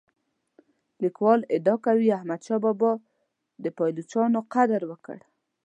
لیکوال 1.03 1.39
ادعا 1.55 1.75
کوي 1.85 2.07
احمد 2.17 2.41
شاه 2.47 2.59
بابا 2.63 2.91
د 3.63 3.65
پایلوچانو 3.77 4.39
قدر 4.53 4.81
وکړ. 4.91 5.17